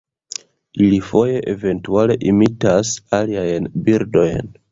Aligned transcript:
Ili 0.85 0.97
foje 1.09 1.35
eventuale 1.51 2.17
imitas 2.31 2.93
aliajn 3.21 3.71
birdojn. 3.89 4.53